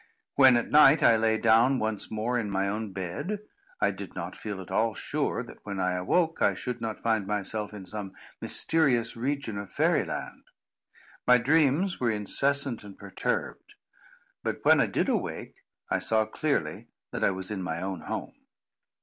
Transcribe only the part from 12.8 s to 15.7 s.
and perturbed; but when I did awake,